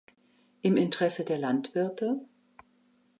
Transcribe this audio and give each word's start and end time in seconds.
Im 0.63 0.77
Interesse 0.77 1.23
der 1.25 1.37
Landwirte? 1.37 2.25